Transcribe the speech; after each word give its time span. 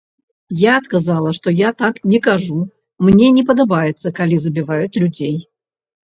Я 0.59 0.71
адказала, 0.83 1.33
што 1.37 1.53
я 1.55 1.69
так 1.81 1.99
не 2.13 2.19
кажу, 2.29 2.57
мне 3.09 3.27
не 3.37 3.43
падабаецца, 3.51 4.15
калі 4.23 4.35
забіваюць 4.47 4.99
людзей. 5.07 5.39